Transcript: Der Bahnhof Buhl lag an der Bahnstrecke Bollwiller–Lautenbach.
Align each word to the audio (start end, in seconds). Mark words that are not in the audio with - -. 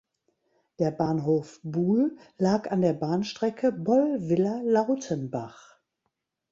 Der 0.79 0.89
Bahnhof 0.89 1.59
Buhl 1.61 2.17
lag 2.39 2.71
an 2.71 2.81
der 2.81 2.93
Bahnstrecke 2.93 3.71
Bollwiller–Lautenbach. 3.71 5.77